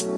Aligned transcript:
Hello 0.00 0.08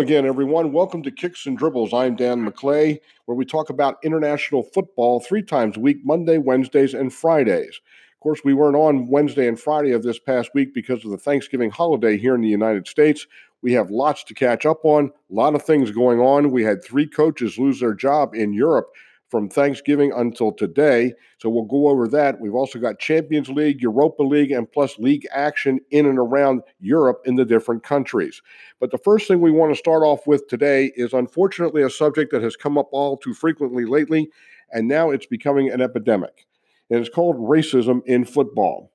again, 0.00 0.24
everyone. 0.24 0.72
Welcome 0.72 1.02
to 1.02 1.10
Kicks 1.10 1.44
and 1.44 1.58
Dribbles. 1.58 1.92
I'm 1.92 2.16
Dan 2.16 2.42
McClay, 2.42 3.00
where 3.26 3.36
we 3.36 3.44
talk 3.44 3.68
about 3.68 3.98
international 4.02 4.62
football 4.62 5.20
three 5.20 5.42
times 5.42 5.76
a 5.76 5.80
week 5.80 5.98
Monday, 6.04 6.38
Wednesdays, 6.38 6.94
and 6.94 7.12
Fridays. 7.12 7.78
Of 8.14 8.20
course, 8.20 8.40
we 8.42 8.54
weren't 8.54 8.76
on 8.76 9.08
Wednesday 9.08 9.46
and 9.46 9.60
Friday 9.60 9.92
of 9.92 10.02
this 10.02 10.18
past 10.18 10.52
week 10.54 10.72
because 10.72 11.04
of 11.04 11.10
the 11.10 11.18
Thanksgiving 11.18 11.70
holiday 11.70 12.16
here 12.16 12.34
in 12.34 12.40
the 12.40 12.48
United 12.48 12.88
States. 12.88 13.26
We 13.60 13.74
have 13.74 13.90
lots 13.90 14.24
to 14.24 14.32
catch 14.32 14.64
up 14.64 14.86
on, 14.86 15.10
a 15.30 15.34
lot 15.34 15.54
of 15.54 15.62
things 15.62 15.90
going 15.90 16.18
on. 16.18 16.50
We 16.50 16.64
had 16.64 16.82
three 16.82 17.06
coaches 17.06 17.58
lose 17.58 17.80
their 17.80 17.92
job 17.92 18.34
in 18.34 18.54
Europe 18.54 18.90
from 19.32 19.48
Thanksgiving 19.48 20.12
until 20.14 20.52
today. 20.52 21.14
So 21.38 21.48
we'll 21.48 21.64
go 21.64 21.88
over 21.88 22.06
that. 22.08 22.38
We've 22.38 22.54
also 22.54 22.78
got 22.78 22.98
Champions 22.98 23.48
League, 23.48 23.80
Europa 23.80 24.22
League, 24.22 24.50
and 24.50 24.70
plus 24.70 24.98
league 24.98 25.26
action 25.32 25.80
in 25.90 26.04
and 26.04 26.18
around 26.18 26.60
Europe 26.80 27.22
in 27.24 27.36
the 27.36 27.46
different 27.46 27.82
countries. 27.82 28.42
But 28.78 28.90
the 28.90 28.98
first 28.98 29.26
thing 29.26 29.40
we 29.40 29.50
want 29.50 29.72
to 29.72 29.78
start 29.78 30.02
off 30.02 30.26
with 30.26 30.48
today 30.48 30.92
is 30.96 31.14
unfortunately 31.14 31.82
a 31.82 31.88
subject 31.88 32.30
that 32.32 32.42
has 32.42 32.56
come 32.56 32.76
up 32.76 32.90
all 32.92 33.16
too 33.16 33.32
frequently 33.32 33.86
lately, 33.86 34.28
and 34.70 34.86
now 34.86 35.08
it's 35.08 35.24
becoming 35.24 35.70
an 35.70 35.80
epidemic. 35.80 36.46
And 36.90 37.00
it's 37.00 37.08
called 37.08 37.36
racism 37.38 38.02
in 38.04 38.26
football. 38.26 38.92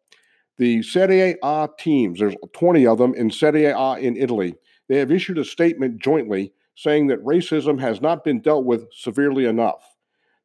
The 0.59 0.83
Serie 0.83 1.35
A 1.43 1.67
teams, 1.79 2.19
there's 2.19 2.35
20 2.53 2.85
of 2.85 2.99
them 2.99 3.15
in 3.15 3.31
Serie 3.31 3.65
A 3.65 3.93
in 3.93 4.15
Italy, 4.15 4.53
they 4.87 4.99
have 4.99 5.11
issued 5.11 5.39
a 5.39 5.43
statement 5.43 5.99
jointly 5.99 6.53
saying 6.75 7.07
that 7.07 7.25
racism 7.25 7.79
has 7.79 8.01
not 8.01 8.23
been 8.23 8.39
dealt 8.39 8.65
with 8.65 8.85
severely 8.93 9.45
enough. 9.45 9.96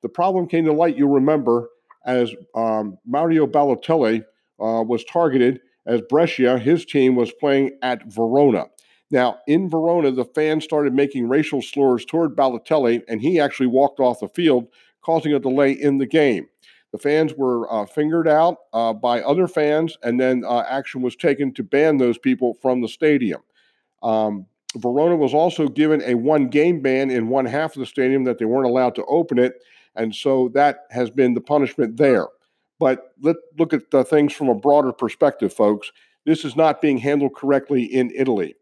The 0.03 0.09
problem 0.09 0.47
came 0.49 0.65
to 0.65 0.73
light, 0.73 0.97
you 0.97 1.09
remember, 1.09 1.69
as 2.05 2.35
um, 2.55 2.99
Mario 3.07 3.47
Balotelli 3.47 4.25
uh, 4.61 4.83
was 4.83 5.05
targeted 5.05 5.61
as 5.87 6.01
Brescia, 6.09 6.59
his 6.59 6.85
team, 6.85 7.15
was 7.15 7.33
playing 7.33 7.79
at 7.83 8.05
Verona. 8.13 8.67
Now, 9.11 9.39
in 9.47 9.69
Verona, 9.69 10.11
the 10.11 10.25
fans 10.25 10.65
started 10.65 10.95
making 10.95 11.29
racial 11.29 11.61
slurs 11.61 12.05
toward 12.05 12.35
Balotelli, 12.35 13.03
and 13.09 13.21
he 13.21 13.39
actually 13.39 13.67
walked 13.67 14.01
off 14.01 14.21
the 14.21 14.29
field, 14.29 14.69
causing 15.03 15.35
a 15.35 15.39
delay 15.39 15.73
in 15.73 15.99
the 15.99 16.07
game. 16.07 16.49
The 16.93 16.99
fans 16.99 17.35
were 17.35 17.73
uh, 17.73 17.87
fingered 17.87 18.29
out 18.29 18.59
uh, 18.73 18.93
by 18.93 19.21
other 19.23 19.49
fans, 19.49 19.97
and 20.03 20.21
then 20.21 20.45
uh, 20.47 20.65
action 20.69 21.03
was 21.03 21.17
taken 21.17 21.53
to 21.55 21.63
ban 21.63 21.99
those 21.99 22.19
people 22.19 22.55
from 22.61 22.81
the 22.81 22.89
stadium. 22.89 23.43
Um, 24.03 24.47
Verona 24.77 25.17
was 25.17 25.35
also 25.35 25.69
given 25.69 26.03
a 26.03 26.15
one 26.15 26.49
game 26.49 26.81
ban 26.81 27.11
in 27.11 27.29
one 27.29 27.47
half 27.47 27.77
of 27.77 27.81
the 27.81 27.87
stadium 27.87 28.25
that 28.25 28.39
they 28.39 28.45
weren't 28.45 28.69
allowed 28.69 28.95
to 28.97 29.05
open 29.07 29.39
it. 29.39 29.63
And 29.95 30.15
so 30.15 30.51
that 30.55 30.81
has 30.91 31.11
been 31.11 31.35
the 31.35 31.41
punishment 31.41 31.97
there. 31.97 32.29
But 32.79 33.13
let's 33.21 33.39
look 33.59 33.73
at 33.73 33.91
the 33.91 34.05
things 34.05 34.33
from 34.33 34.49
a 34.49 34.55
broader 34.55 34.93
perspective, 34.93 35.53
folks. 35.53 35.93
This 36.27 36.45
is 36.45 36.57
not 36.57 36.81
being 36.81 36.99
handled 36.99 37.35
correctly 37.35 37.85
in 37.85 38.11
Italy. 38.15 38.55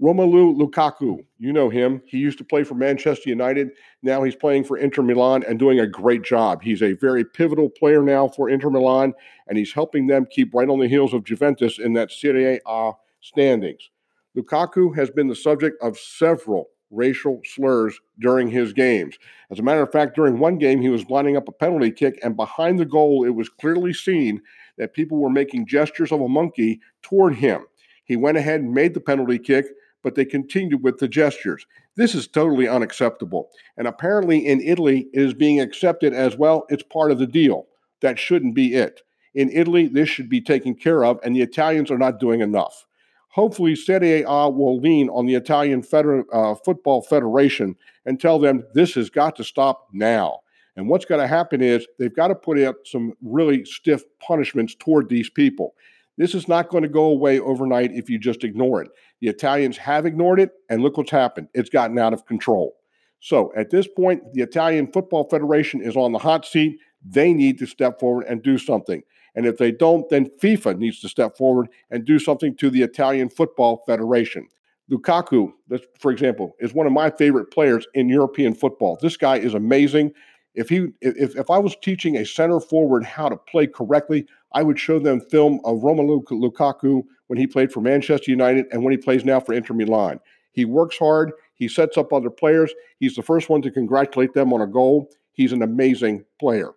Romelu 0.00 0.56
Lukaku, 0.58 1.24
you 1.38 1.52
know 1.52 1.68
him. 1.68 2.02
He 2.06 2.18
used 2.18 2.38
to 2.38 2.44
play 2.44 2.64
for 2.64 2.74
Manchester 2.74 3.28
United. 3.28 3.70
Now 4.02 4.24
he's 4.24 4.34
playing 4.34 4.64
for 4.64 4.76
Inter 4.76 5.02
Milan 5.02 5.44
and 5.46 5.60
doing 5.60 5.78
a 5.78 5.86
great 5.86 6.24
job. 6.24 6.60
He's 6.60 6.82
a 6.82 6.94
very 6.94 7.24
pivotal 7.24 7.70
player 7.70 8.02
now 8.02 8.26
for 8.28 8.50
Inter 8.50 8.70
Milan, 8.70 9.14
and 9.46 9.56
he's 9.56 9.72
helping 9.72 10.08
them 10.08 10.26
keep 10.28 10.52
right 10.54 10.68
on 10.68 10.80
the 10.80 10.88
heels 10.88 11.14
of 11.14 11.24
Juventus 11.24 11.78
in 11.78 11.92
that 11.92 12.10
Serie 12.10 12.60
A 12.66 12.92
standings. 13.20 13.90
Lukaku 14.36 14.96
has 14.96 15.08
been 15.08 15.28
the 15.28 15.36
subject 15.36 15.80
of 15.80 15.96
several 15.96 16.70
racial 16.92 17.40
slurs 17.44 17.98
during 18.20 18.48
his 18.48 18.72
games. 18.72 19.16
As 19.50 19.58
a 19.58 19.62
matter 19.62 19.82
of 19.82 19.90
fact, 19.90 20.14
during 20.14 20.38
one 20.38 20.58
game, 20.58 20.80
he 20.80 20.88
was 20.88 21.10
lining 21.10 21.36
up 21.36 21.48
a 21.48 21.52
penalty 21.52 21.90
kick, 21.90 22.20
and 22.22 22.36
behind 22.36 22.78
the 22.78 22.84
goal, 22.84 23.24
it 23.24 23.30
was 23.30 23.48
clearly 23.48 23.92
seen 23.92 24.42
that 24.78 24.94
people 24.94 25.18
were 25.18 25.30
making 25.30 25.66
gestures 25.66 26.12
of 26.12 26.20
a 26.20 26.28
monkey 26.28 26.80
toward 27.02 27.34
him. 27.34 27.66
He 28.04 28.16
went 28.16 28.38
ahead 28.38 28.60
and 28.60 28.72
made 28.72 28.94
the 28.94 29.00
penalty 29.00 29.38
kick, 29.38 29.66
but 30.02 30.14
they 30.14 30.24
continued 30.24 30.82
with 30.82 30.98
the 30.98 31.08
gestures. 31.08 31.66
This 31.96 32.14
is 32.14 32.26
totally 32.26 32.68
unacceptable. 32.68 33.50
And 33.76 33.86
apparently, 33.86 34.46
in 34.46 34.60
Italy, 34.60 35.08
it 35.12 35.22
is 35.22 35.34
being 35.34 35.60
accepted 35.60 36.12
as 36.12 36.36
well. 36.36 36.64
It's 36.68 36.82
part 36.82 37.10
of 37.10 37.18
the 37.18 37.26
deal. 37.26 37.66
That 38.00 38.18
shouldn't 38.18 38.54
be 38.54 38.74
it. 38.74 39.02
In 39.34 39.50
Italy, 39.50 39.86
this 39.86 40.08
should 40.08 40.28
be 40.28 40.40
taken 40.40 40.74
care 40.74 41.04
of, 41.04 41.18
and 41.22 41.34
the 41.34 41.42
Italians 41.42 41.90
are 41.90 41.98
not 41.98 42.20
doing 42.20 42.40
enough 42.40 42.86
hopefully 43.32 43.74
Serie 43.74 44.22
A 44.22 44.48
will 44.48 44.78
lean 44.80 45.08
on 45.08 45.26
the 45.26 45.34
Italian 45.34 45.82
Feder- 45.82 46.24
uh, 46.32 46.54
Football 46.54 47.02
Federation 47.02 47.76
and 48.06 48.20
tell 48.20 48.38
them 48.38 48.64
this 48.74 48.94
has 48.94 49.10
got 49.10 49.36
to 49.36 49.44
stop 49.44 49.88
now. 49.92 50.40
And 50.76 50.88
what's 50.88 51.04
going 51.04 51.20
to 51.20 51.26
happen 51.26 51.60
is 51.60 51.86
they've 51.98 52.14
got 52.14 52.28
to 52.28 52.34
put 52.34 52.58
out 52.58 52.76
some 52.84 53.12
really 53.22 53.64
stiff 53.64 54.02
punishments 54.26 54.74
toward 54.74 55.08
these 55.08 55.28
people. 55.28 55.74
This 56.18 56.34
is 56.34 56.46
not 56.46 56.68
going 56.68 56.82
to 56.82 56.88
go 56.88 57.04
away 57.04 57.40
overnight 57.40 57.92
if 57.92 58.08
you 58.08 58.18
just 58.18 58.44
ignore 58.44 58.82
it. 58.82 58.90
The 59.20 59.28
Italians 59.28 59.78
have 59.78 60.06
ignored 60.06 60.40
it, 60.40 60.50
and 60.68 60.82
look 60.82 60.96
what's 60.96 61.10
happened. 61.10 61.48
It's 61.54 61.70
gotten 61.70 61.98
out 61.98 62.12
of 62.12 62.26
control. 62.26 62.74
So 63.20 63.52
at 63.56 63.70
this 63.70 63.86
point, 63.86 64.32
the 64.34 64.42
Italian 64.42 64.90
Football 64.92 65.28
Federation 65.28 65.80
is 65.80 65.96
on 65.96 66.12
the 66.12 66.18
hot 66.18 66.44
seat. 66.44 66.78
They 67.04 67.32
need 67.32 67.58
to 67.58 67.66
step 67.66 67.98
forward 67.98 68.26
and 68.28 68.42
do 68.42 68.58
something. 68.58 69.02
And 69.34 69.46
if 69.46 69.56
they 69.56 69.72
don't, 69.72 70.08
then 70.10 70.30
FIFA 70.42 70.78
needs 70.78 71.00
to 71.00 71.08
step 71.08 71.36
forward 71.36 71.68
and 71.90 72.04
do 72.04 72.18
something 72.18 72.54
to 72.56 72.70
the 72.70 72.82
Italian 72.82 73.28
Football 73.30 73.82
Federation. 73.86 74.48
Lukaku, 74.90 75.52
for 75.98 76.10
example, 76.10 76.54
is 76.58 76.74
one 76.74 76.86
of 76.86 76.92
my 76.92 77.10
favorite 77.10 77.50
players 77.50 77.86
in 77.94 78.08
European 78.08 78.54
football. 78.54 78.98
This 79.00 79.16
guy 79.16 79.36
is 79.38 79.54
amazing. 79.54 80.12
If 80.54 80.68
he 80.68 80.88
if, 81.00 81.34
if 81.36 81.50
I 81.50 81.58
was 81.58 81.76
teaching 81.82 82.16
a 82.16 82.26
center 82.26 82.60
forward 82.60 83.04
how 83.04 83.30
to 83.30 83.36
play 83.36 83.66
correctly, 83.66 84.26
I 84.52 84.62
would 84.62 84.78
show 84.78 84.98
them 84.98 85.20
film 85.20 85.60
of 85.64 85.78
Romelu 85.78 86.22
Lukaku 86.24 87.04
when 87.28 87.38
he 87.38 87.46
played 87.46 87.72
for 87.72 87.80
Manchester 87.80 88.30
United 88.30 88.66
and 88.70 88.84
when 88.84 88.92
he 88.92 88.98
plays 88.98 89.24
now 89.24 89.40
for 89.40 89.54
Inter 89.54 89.72
Milan. 89.72 90.20
He 90.50 90.66
works 90.66 90.98
hard, 90.98 91.32
he 91.54 91.68
sets 91.68 91.96
up 91.96 92.12
other 92.12 92.28
players. 92.28 92.74
He's 92.98 93.14
the 93.14 93.22
first 93.22 93.48
one 93.48 93.62
to 93.62 93.70
congratulate 93.70 94.34
them 94.34 94.52
on 94.52 94.60
a 94.60 94.66
goal. 94.66 95.08
He's 95.32 95.52
an 95.52 95.62
amazing 95.62 96.24
player. 96.38 96.72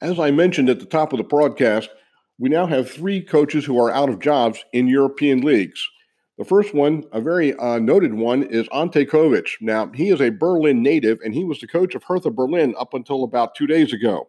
As 0.00 0.18
I 0.18 0.30
mentioned 0.30 0.68
at 0.68 0.80
the 0.80 0.86
top 0.86 1.12
of 1.12 1.18
the 1.18 1.24
broadcast, 1.24 1.88
we 2.38 2.48
now 2.48 2.66
have 2.66 2.90
three 2.90 3.20
coaches 3.20 3.64
who 3.64 3.78
are 3.78 3.92
out 3.92 4.08
of 4.08 4.18
jobs 4.18 4.64
in 4.72 4.88
European 4.88 5.40
leagues. 5.42 5.88
The 6.36 6.44
first 6.44 6.74
one, 6.74 7.04
a 7.12 7.20
very 7.20 7.54
uh, 7.56 7.78
noted 7.78 8.14
one, 8.14 8.42
is 8.42 8.66
Ante 8.74 9.06
Covic. 9.06 9.50
Now, 9.60 9.88
he 9.94 10.08
is 10.08 10.20
a 10.20 10.30
Berlin 10.30 10.82
native, 10.82 11.20
and 11.24 11.32
he 11.32 11.44
was 11.44 11.60
the 11.60 11.68
coach 11.68 11.94
of 11.94 12.02
Hertha 12.02 12.30
Berlin 12.30 12.74
up 12.76 12.92
until 12.92 13.22
about 13.22 13.54
two 13.54 13.68
days 13.68 13.92
ago. 13.92 14.28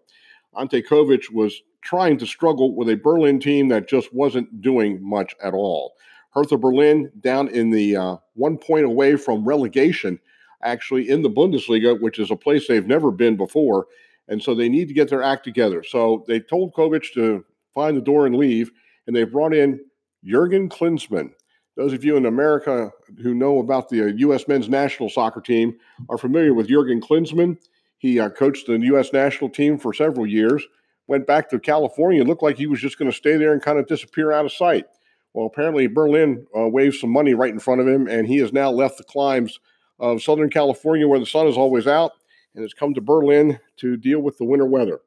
Ante 0.56 0.84
Covic 0.84 1.32
was 1.34 1.64
trying 1.82 2.18
to 2.20 2.28
struggle 2.28 2.76
with 2.76 2.90
a 2.90 2.96
Berlin 2.96 3.40
team 3.40 3.70
that 3.70 3.90
just 3.90 4.14
wasn't 4.14 4.62
doing 4.62 5.00
much 5.02 5.34
at 5.44 5.56
all. 5.56 5.94
Hertha 6.32 6.58
Berlin 6.58 7.12
down 7.22 7.48
in 7.48 7.72
the 7.72 7.96
uh, 7.96 8.18
one 8.34 8.58
point 8.58 8.86
away 8.86 9.16
from 9.16 9.48
relegation, 9.48 10.20
actually 10.64 11.10
in 11.10 11.24
the 11.24 11.30
Bundesliga, 11.30 12.00
which 12.00 12.20
is 12.20 12.30
a 12.30 12.36
place 12.36 12.68
they've 12.68 12.86
never 12.86 13.10
been 13.10 13.36
before. 13.36 13.88
And 14.28 14.42
so 14.42 14.56
they 14.56 14.70
need 14.70 14.88
to 14.88 14.94
get 14.94 15.10
their 15.10 15.24
act 15.24 15.44
together. 15.44 15.84
So 15.84 16.24
they 16.28 16.40
told 16.40 16.74
Covic 16.74 17.14
to 17.14 17.46
find 17.74 17.96
the 17.96 18.02
door 18.02 18.26
and 18.26 18.36
leave, 18.36 18.72
and 19.06 19.16
they 19.16 19.24
brought 19.24 19.54
in 19.54 19.80
Jurgen 20.24 20.70
Klinsmann. 20.70 21.32
Those 21.78 21.94
of 21.94 22.04
you 22.06 22.16
in 22.16 22.26
America 22.26 22.92
who 23.22 23.34
know 23.34 23.60
about 23.60 23.90
the 23.90 24.14
U.S. 24.18 24.44
Uh, 24.44 24.46
men's 24.48 24.70
national 24.70 25.10
soccer 25.10 25.42
team 25.42 25.76
are 26.10 26.18
familiar 26.18 26.54
with 26.54 26.70
Jurgen 26.70 27.02
Klinsmann. 27.02 27.58
He 27.98 28.20
uh, 28.20 28.30
coached 28.30 28.68
the 28.68 28.80
U.S. 28.80 29.12
national 29.12 29.50
team 29.50 29.78
for 29.78 29.94
several 29.94 30.26
years, 30.26 30.64
went 31.08 31.28
back 31.28 31.50
to 31.50 31.60
California, 31.60 32.24
looked 32.24 32.44
like 32.44 32.58
he 32.58 32.68
was 32.68 32.80
just 32.80 32.98
going 32.98 33.12
to 33.12 33.16
stay 33.16 33.36
there 33.36 33.52
and 33.52 33.62
kind 33.62 33.78
of 33.78 33.88
disappear 33.88 34.32
out 34.32 34.46
of 34.46 34.54
sight. 34.54 34.86
Well, 35.34 35.48
apparently 35.48 35.88
Berlin 35.88 36.48
uh, 36.58 36.68
waved 36.70 36.96
some 36.96 37.10
money 37.10 37.34
right 37.34 37.52
in 37.52 37.60
front 37.60 37.82
of 37.82 37.88
him, 37.88 38.08
and 38.08 38.26
he 38.26 38.38
has 38.38 38.54
now 38.54 38.72
left 38.72 38.98
the 38.98 39.04
climes 39.04 39.60
of 40.00 40.24
Southern 40.24 40.50
California 40.50 41.08
where 41.08 41.20
the 41.20 41.26
sun 41.26 41.48
is 41.48 41.58
always 41.58 41.88
out 41.88 42.14
and 42.56 42.64
has 42.64 42.74
come 42.74 42.94
to 42.94 43.02
Berlin 43.02 43.60
to 43.78 43.98
deal 43.98 44.20
with 44.20 44.38
the 44.38 44.46
winter 44.46 44.66
weather. 44.66 45.02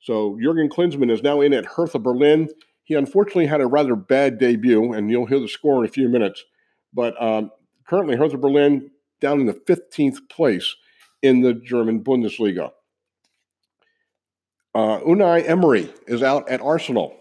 So 0.00 0.38
Jurgen 0.42 0.68
Klinsmann 0.68 1.10
is 1.10 1.22
now 1.22 1.40
in 1.40 1.52
at 1.52 1.66
Hertha 1.66 1.98
Berlin. 1.98 2.48
He 2.82 2.94
unfortunately 2.94 3.46
had 3.46 3.60
a 3.60 3.66
rather 3.66 3.96
bad 3.96 4.38
debut, 4.38 4.92
and 4.92 5.10
you'll 5.10 5.26
hear 5.26 5.40
the 5.40 5.48
score 5.48 5.82
in 5.82 5.88
a 5.88 5.92
few 5.92 6.08
minutes. 6.08 6.44
But 6.92 7.20
um, 7.22 7.50
currently, 7.86 8.16
Hertha 8.16 8.36
Berlin 8.36 8.90
down 9.20 9.40
in 9.40 9.46
the 9.46 9.54
15th 9.54 10.28
place 10.28 10.76
in 11.22 11.40
the 11.40 11.54
German 11.54 12.04
Bundesliga. 12.04 12.70
Uh, 14.74 14.98
Unai 15.00 15.48
Emery 15.48 15.88
is 16.06 16.22
out 16.22 16.48
at 16.50 16.60
Arsenal. 16.60 17.16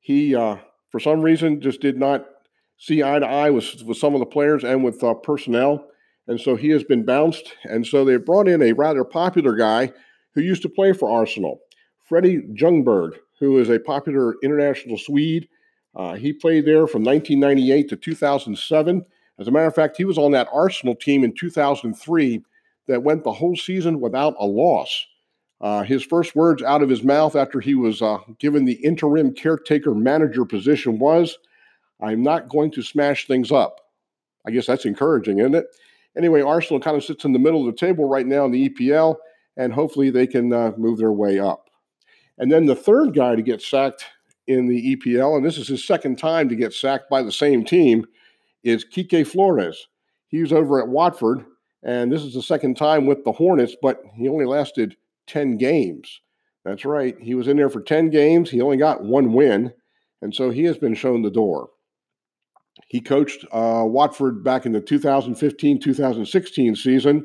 He, 0.00 0.34
uh, 0.34 0.58
for 0.90 1.00
some 1.00 1.22
reason, 1.22 1.60
just 1.60 1.80
did 1.80 1.98
not 1.98 2.26
see 2.76 3.02
eye 3.02 3.18
to 3.18 3.26
eye 3.26 3.50
with, 3.50 3.82
with 3.82 3.96
some 3.96 4.14
of 4.14 4.20
the 4.20 4.26
players 4.26 4.62
and 4.62 4.84
with 4.84 5.02
uh, 5.02 5.14
personnel. 5.14 5.86
And 6.30 6.40
so 6.40 6.54
he 6.54 6.68
has 6.68 6.84
been 6.84 7.04
bounced. 7.04 7.56
And 7.64 7.84
so 7.84 8.04
they 8.04 8.16
brought 8.16 8.46
in 8.46 8.62
a 8.62 8.72
rather 8.72 9.02
popular 9.02 9.56
guy 9.56 9.92
who 10.32 10.40
used 10.40 10.62
to 10.62 10.68
play 10.68 10.92
for 10.92 11.10
Arsenal, 11.10 11.58
Freddie 12.04 12.42
Ljungberg, 12.54 13.16
who 13.40 13.58
is 13.58 13.68
a 13.68 13.80
popular 13.80 14.36
international 14.40 14.96
Swede. 14.96 15.48
Uh, 15.96 16.14
he 16.14 16.32
played 16.32 16.66
there 16.66 16.86
from 16.86 17.02
1998 17.02 17.88
to 17.88 17.96
2007. 17.96 19.04
As 19.40 19.48
a 19.48 19.50
matter 19.50 19.66
of 19.66 19.74
fact, 19.74 19.96
he 19.96 20.04
was 20.04 20.18
on 20.18 20.30
that 20.30 20.46
Arsenal 20.52 20.94
team 20.94 21.24
in 21.24 21.34
2003 21.34 22.44
that 22.86 23.02
went 23.02 23.24
the 23.24 23.32
whole 23.32 23.56
season 23.56 23.98
without 23.98 24.36
a 24.38 24.46
loss. 24.46 25.06
Uh, 25.60 25.82
his 25.82 26.04
first 26.04 26.36
words 26.36 26.62
out 26.62 26.80
of 26.80 26.88
his 26.88 27.02
mouth 27.02 27.34
after 27.34 27.58
he 27.58 27.74
was 27.74 28.02
uh, 28.02 28.18
given 28.38 28.64
the 28.64 28.84
interim 28.84 29.34
caretaker 29.34 29.96
manager 29.96 30.44
position 30.44 31.00
was, 31.00 31.36
I'm 32.00 32.22
not 32.22 32.48
going 32.48 32.70
to 32.70 32.82
smash 32.82 33.26
things 33.26 33.50
up. 33.50 33.80
I 34.46 34.52
guess 34.52 34.66
that's 34.66 34.84
encouraging, 34.84 35.40
isn't 35.40 35.56
it? 35.56 35.66
Anyway, 36.16 36.42
Arsenal 36.42 36.80
kind 36.80 36.96
of 36.96 37.04
sits 37.04 37.24
in 37.24 37.32
the 37.32 37.38
middle 37.38 37.60
of 37.60 37.72
the 37.72 37.78
table 37.78 38.08
right 38.08 38.26
now 38.26 38.44
in 38.44 38.50
the 38.50 38.68
EPL, 38.68 39.16
and 39.56 39.72
hopefully 39.72 40.10
they 40.10 40.26
can 40.26 40.52
uh, 40.52 40.72
move 40.76 40.98
their 40.98 41.12
way 41.12 41.38
up. 41.38 41.70
And 42.38 42.50
then 42.50 42.66
the 42.66 42.74
third 42.74 43.14
guy 43.14 43.36
to 43.36 43.42
get 43.42 43.62
sacked 43.62 44.06
in 44.46 44.66
the 44.66 44.96
EPL, 44.96 45.36
and 45.36 45.44
this 45.44 45.58
is 45.58 45.68
his 45.68 45.86
second 45.86 46.18
time 46.18 46.48
to 46.48 46.56
get 46.56 46.72
sacked 46.72 47.08
by 47.10 47.22
the 47.22 47.32
same 47.32 47.64
team, 47.64 48.06
is 48.64 48.84
Quique 48.84 49.26
Flores. 49.26 49.88
He 50.28 50.40
was 50.40 50.52
over 50.52 50.80
at 50.80 50.88
Watford, 50.88 51.44
and 51.82 52.10
this 52.10 52.22
is 52.22 52.34
the 52.34 52.42
second 52.42 52.76
time 52.76 53.06
with 53.06 53.24
the 53.24 53.32
Hornets, 53.32 53.76
but 53.80 54.02
he 54.14 54.28
only 54.28 54.44
lasted 54.44 54.96
10 55.26 55.56
games. 55.58 56.20
That's 56.64 56.84
right. 56.84 57.16
He 57.20 57.34
was 57.34 57.48
in 57.48 57.56
there 57.56 57.70
for 57.70 57.80
10 57.80 58.10
games. 58.10 58.50
He 58.50 58.60
only 58.60 58.76
got 58.76 59.02
one 59.02 59.32
win, 59.32 59.72
and 60.20 60.34
so 60.34 60.50
he 60.50 60.64
has 60.64 60.76
been 60.76 60.94
shown 60.94 61.22
the 61.22 61.30
door. 61.30 61.70
He 62.90 63.00
coached 63.00 63.44
uh, 63.52 63.84
Watford 63.86 64.42
back 64.42 64.66
in 64.66 64.72
the 64.72 64.80
2015 64.80 65.78
2016 65.78 66.74
season, 66.74 67.24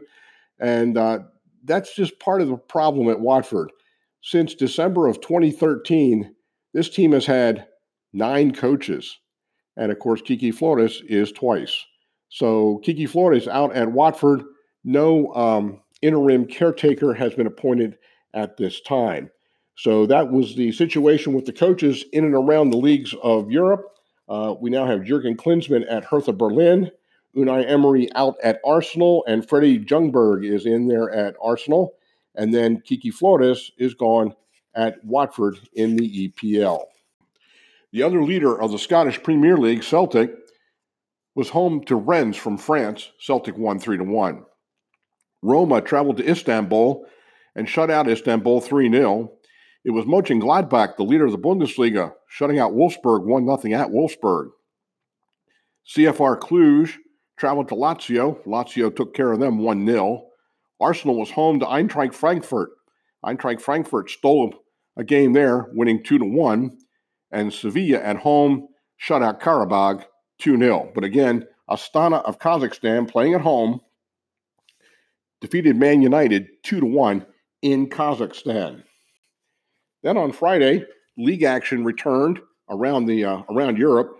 and 0.60 0.96
uh, 0.96 1.20
that's 1.64 1.96
just 1.96 2.20
part 2.20 2.42
of 2.42 2.50
the 2.50 2.58
problem 2.58 3.10
at 3.10 3.20
Watford. 3.20 3.72
Since 4.22 4.54
December 4.54 5.08
of 5.08 5.22
2013, 5.22 6.36
this 6.76 6.88
team 6.88 7.14
has 7.14 7.26
had 7.26 7.66
nine 8.14 8.54
coaches. 8.54 9.18
And 9.76 9.92
of 9.92 9.98
course, 9.98 10.22
Quique 10.22 10.54
Flores 10.54 11.02
is 11.08 11.32
twice. 11.32 11.84
So 12.30 12.80
Quique 12.84 13.10
Flores 13.10 13.48
out 13.48 13.76
at 13.76 13.92
Watford. 13.92 14.44
No 14.84 15.34
um, 15.34 15.82
interim 16.04 16.46
caretaker 16.46 17.16
has 17.16 17.34
been 17.34 17.48
appointed 17.48 17.98
at 18.36 18.56
this 18.58 18.82
time. 18.82 19.32
So 19.78 20.06
that 20.06 20.32
was 20.32 20.56
the 20.56 20.72
situation 20.74 21.34
with 21.34 21.46
the 21.46 21.54
coaches 21.54 22.06
in 22.14 22.24
and 22.24 22.36
around 22.36 22.70
the 22.70 22.78
leagues 22.78 23.16
of 23.24 23.50
Europe. 23.50 23.95
Uh, 24.28 24.56
we 24.60 24.70
now 24.70 24.86
have 24.86 25.04
Jurgen 25.04 25.38
Klinsmann 25.38 25.86
at 25.90 26.06
Hertha 26.06 26.34
Berlin, 26.34 26.92
Unai 27.36 27.70
Emery 27.70 28.10
out 28.16 28.36
at 28.44 28.60
Arsenal, 28.66 29.24
and 29.28 29.48
Freddie 29.48 29.80
Ljungberg 29.80 30.46
is 30.46 30.66
in 30.66 30.88
there 30.88 31.12
at 31.12 31.36
Arsenal. 31.42 31.96
And 32.36 32.54
then 32.54 32.82
Quique 32.82 33.14
Flores 33.14 33.72
is 33.78 33.94
gone 33.94 34.34
at 34.74 35.04
Watford 35.04 35.58
in 35.74 35.96
the 35.96 36.30
EPL. 36.30 36.86
The 37.92 38.04
other 38.04 38.24
leader 38.24 38.60
of 38.60 38.72
the 38.72 38.80
Scottish 38.80 39.24
Premier 39.24 39.58
League, 39.58 39.84
Celtic, 39.84 40.34
was 41.34 41.50
home 41.50 41.84
to 41.86 41.96
Rennes 41.96 42.36
from 42.36 42.58
France. 42.58 43.12
Celtic 43.20 43.58
won 43.58 43.80
3 43.80 43.98
to 43.98 44.04
1. 44.04 44.44
Roma 45.42 45.82
traveled 45.82 46.18
to 46.18 46.30
Istanbul 46.30 47.06
and 47.56 47.70
shut 47.70 47.92
out 47.92 48.10
Istanbul 48.10 48.62
3 48.62 48.92
0. 48.92 49.32
It 49.86 49.92
was 49.92 50.06
Mönchengladbach, 50.06 50.98
the 50.98 51.04
leader 51.04 51.26
of 51.26 51.32
the 51.32 51.38
Bundesliga, 51.38 52.12
shutting 52.28 52.58
out 52.58 52.74
Wolfsburg 52.74 53.24
1 53.24 53.46
0 53.46 53.80
at 53.80 53.92
Wolfsburg. 53.92 54.50
CFR 55.88 56.40
Cluj 56.40 56.96
traveled 57.38 57.68
to 57.68 57.76
Lazio. 57.76 58.44
Lazio 58.48 58.94
took 58.94 59.14
care 59.14 59.32
of 59.32 59.40
them 59.40 59.60
1 59.60 59.86
0. 59.86 60.26
Arsenal 60.82 61.20
was 61.20 61.30
home 61.30 61.60
to 61.60 61.68
Eintracht 61.68 62.16
Frankfurt. 62.16 62.72
Eintracht 63.24 63.62
Frankfurt 63.62 64.10
stole 64.10 64.56
a 64.98 65.04
game 65.04 65.34
there, 65.34 65.68
winning 65.74 66.04
2 66.04 66.18
to 66.18 66.26
1. 66.26 66.76
And 67.32 67.54
Sevilla 67.54 68.00
at 68.00 68.18
home 68.18 68.68
shut 68.98 69.22
out 69.22 69.40
Qarabag 69.40 70.04
2 70.40 70.58
0. 70.58 70.94
But 70.96 71.04
again, 71.04 71.46
Astana 71.70 72.24
of 72.24 72.40
Kazakhstan 72.40 73.08
playing 73.08 73.36
at 73.36 73.42
home 73.42 73.82
defeated 75.42 75.76
Man 75.76 76.02
United 76.02 76.48
2 76.64 76.80
to 76.80 76.86
1 76.88 77.24
in 77.62 77.88
Kazakhstan. 77.88 78.82
Then 80.06 80.18
on 80.18 80.34
Friday, 80.34 80.86
league 81.18 81.42
action 81.42 81.84
returned 81.84 82.40
around 82.70 83.08
the 83.08 83.26
uh, 83.26 83.42
around 83.50 83.80
Europe. 83.80 84.16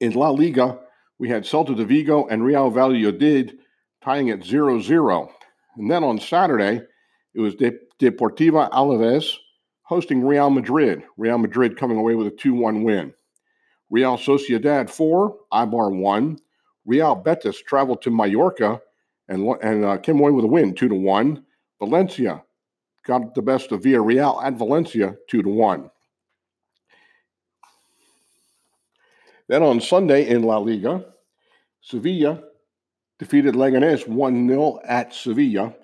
In 0.00 0.12
La 0.12 0.28
Liga, 0.28 0.78
we 1.18 1.30
had 1.30 1.44
Celta 1.44 1.74
de 1.74 1.86
Vigo 1.86 2.26
and 2.26 2.44
Real 2.44 2.68
Valladolid 2.68 3.56
tying 4.02 4.28
at 4.28 4.40
0-0. 4.40 5.30
And 5.76 5.90
then 5.90 6.04
on 6.04 6.20
Saturday, 6.20 6.82
it 7.34 7.40
was 7.40 7.54
De- 7.54 7.78
Deportiva 7.98 8.70
Alaves 8.72 9.38
hosting 9.84 10.22
Real 10.22 10.50
Madrid. 10.50 11.02
Real 11.16 11.38
Madrid 11.38 11.78
coming 11.78 11.96
away 11.96 12.14
with 12.14 12.26
a 12.26 12.36
2 12.36 12.52
1 12.52 12.84
win. 12.84 13.14
Real 13.88 14.18
Sociedad 14.18 14.90
4, 14.90 15.34
Eibar 15.50 15.98
1. 15.98 16.38
Real 16.84 17.14
Betis 17.14 17.62
traveled 17.62 18.02
to 18.02 18.10
Mallorca 18.10 18.82
and, 19.28 19.48
and 19.62 19.82
uh, 19.82 19.96
came 19.96 20.20
away 20.20 20.30
with 20.30 20.44
a 20.44 20.48
win 20.48 20.74
2 20.74 20.90
to 20.90 20.94
1. 20.94 21.42
Valencia 21.80 22.42
got 23.04 23.34
the 23.34 23.42
best 23.42 23.72
of 23.72 23.82
Villarreal 23.82 24.42
at 24.42 24.54
Valencia 24.54 25.16
2 25.28 25.42
to 25.42 25.48
1. 25.48 25.90
Then 29.48 29.62
on 29.62 29.80
Sunday 29.80 30.28
in 30.28 30.42
La 30.42 30.56
Liga, 30.56 31.04
Sevilla 31.80 32.42
defeated 33.18 33.54
Leganés 33.54 34.08
1 34.08 34.48
0 34.48 34.80
at 34.84 35.14
Sevilla. 35.14 35.74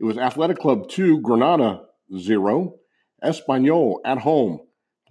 It 0.00 0.04
was 0.04 0.18
Athletic 0.18 0.58
Club 0.58 0.88
2, 0.88 1.20
Granada 1.20 1.84
0. 2.18 2.74
Espanyol 3.22 4.00
at 4.04 4.18
home 4.18 4.60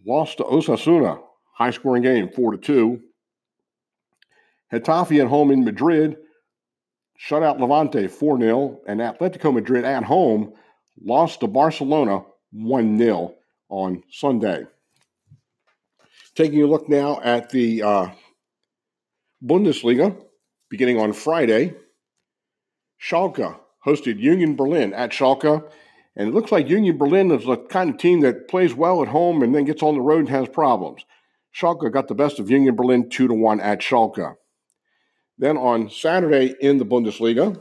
lost 0.05 0.37
to 0.37 0.43
Osasuna, 0.43 1.19
high 1.53 1.71
scoring 1.71 2.03
game, 2.03 2.29
4 2.29 2.51
to 2.51 2.57
2. 2.57 3.01
Getafe 4.71 5.21
at 5.21 5.27
home 5.27 5.51
in 5.51 5.63
Madrid 5.63 6.17
shut 7.17 7.41
out 7.41 7.59
Levante 7.59 8.07
4 8.07 8.39
0, 8.39 8.81
and 8.87 8.99
Atletico 8.99 9.53
Madrid 9.53 9.85
at 9.85 10.03
home 10.03 10.53
lost 11.01 11.39
to 11.41 11.47
Barcelona 11.47 12.23
1 12.51 12.97
0 12.97 13.35
on 13.69 14.03
Sunday. 14.11 14.65
Taking 16.35 16.63
a 16.63 16.67
look 16.67 16.89
now 16.89 17.19
at 17.21 17.49
the 17.49 17.83
uh, 17.83 18.09
Bundesliga, 19.43 20.15
beginning 20.69 20.99
on 20.99 21.13
Friday, 21.13 21.75
Schalke 23.01 23.59
hosted 23.85 24.19
Union 24.19 24.55
Berlin 24.55 24.93
at 24.93 25.11
Schalke. 25.11 25.69
And 26.15 26.29
it 26.29 26.33
looks 26.33 26.51
like 26.51 26.69
Union 26.69 26.97
Berlin 26.97 27.31
is 27.31 27.45
the 27.45 27.57
kind 27.57 27.89
of 27.89 27.97
team 27.97 28.21
that 28.21 28.47
plays 28.47 28.73
well 28.73 29.01
at 29.01 29.07
home 29.07 29.41
and 29.41 29.53
then 29.53 29.65
gets 29.65 29.81
on 29.81 29.95
the 29.95 30.01
road 30.01 30.19
and 30.19 30.29
has 30.29 30.47
problems. 30.47 31.03
Schalke 31.55 31.91
got 31.91 32.07
the 32.07 32.15
best 32.15 32.39
of 32.39 32.49
Union 32.49 32.75
Berlin 32.75 33.09
2 33.09 33.27
to 33.27 33.33
1 33.33 33.59
at 33.59 33.79
Schalke. 33.79 34.35
Then 35.37 35.57
on 35.57 35.89
Saturday 35.89 36.55
in 36.59 36.77
the 36.77 36.85
Bundesliga, 36.85 37.59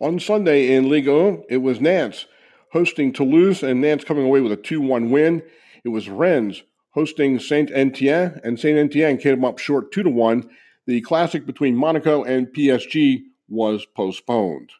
on 0.00 0.20
Sunday 0.20 0.74
in 0.74 0.88
Ligue, 0.88 1.08
1, 1.08 1.44
it 1.48 1.58
was 1.58 1.80
Nantes 1.80 2.26
hosting 2.74 3.12
Toulouse 3.12 3.62
and 3.62 3.80
Nantes 3.80 4.04
coming 4.04 4.24
away 4.24 4.40
with 4.40 4.52
a 4.52 4.56
2 4.56 4.80
1 4.80 5.10
win. 5.10 5.42
It 5.84 5.90
was 5.90 6.08
Rennes 6.08 6.62
hosting 6.90 7.38
Saint 7.38 7.70
Etienne, 7.72 8.40
and 8.42 8.58
Saint 8.58 8.78
Etienne 8.78 9.16
came 9.16 9.44
up 9.44 9.58
short 9.58 9.92
2 9.92 10.10
1. 10.10 10.50
The 10.86 11.00
classic 11.00 11.46
between 11.46 11.76
Monaco 11.76 12.24
and 12.24 12.48
PSG 12.48 13.22
was 13.48 13.86
postponed. 13.96 14.70